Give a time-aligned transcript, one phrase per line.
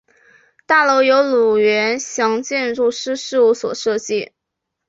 [0.65, 1.21] 大楼由
[1.55, 4.31] 吕元祥建筑师事务所设计。